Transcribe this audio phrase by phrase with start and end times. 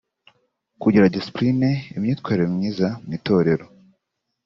[0.81, 3.65] Kugira discipline (imyitwarire myiza) mu Itorero